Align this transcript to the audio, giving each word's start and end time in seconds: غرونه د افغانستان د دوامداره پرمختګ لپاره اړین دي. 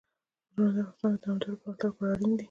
غرونه 0.53 0.69
د 0.75 0.77
افغانستان 0.91 1.33
د 1.37 1.37
دوامداره 1.41 1.59
پرمختګ 1.61 1.89
لپاره 1.93 2.11
اړین 2.13 2.31
دي. 2.31 2.39